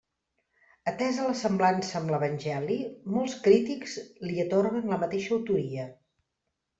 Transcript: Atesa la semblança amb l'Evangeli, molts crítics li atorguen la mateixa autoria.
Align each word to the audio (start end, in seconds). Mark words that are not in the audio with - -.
Atesa 0.91 1.25
la 1.25 1.33
semblança 1.41 1.91
amb 1.99 2.13
l'Evangeli, 2.13 2.77
molts 3.17 3.35
crítics 3.49 3.93
li 4.29 4.39
atorguen 4.45 4.89
la 4.95 4.99
mateixa 5.05 5.33
autoria. 5.39 5.85